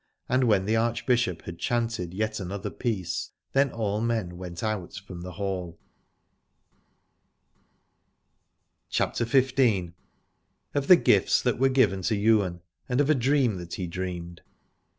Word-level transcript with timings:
And 0.27 0.45
when 0.45 0.65
the 0.65 0.75
Archbishop 0.75 1.43
had 1.43 1.59
chanted 1.59 2.11
yet 2.11 2.39
another 2.39 2.71
piece 2.71 3.29
then 3.53 3.71
all 3.71 4.01
men 4.01 4.35
went 4.35 4.63
out 4.63 4.95
from 4.95 5.21
the 5.21 5.33
hall. 5.33 5.77
87 8.89 8.89
CHAPTER 8.89 9.25
XV. 9.25 9.93
OF 10.73 10.87
THE 10.87 10.95
GIFTS 10.95 11.43
THAT 11.43 11.59
WERE 11.59 11.69
GIVEN 11.69 12.01
TO 12.01 12.15
YWAIN 12.15 12.61
AND 12.89 12.99
OF 12.99 13.11
A 13.11 13.13
DREAM 13.13 13.57
THAT 13.57 13.75
HE 13.75 13.85
DREAMED. 13.85 14.41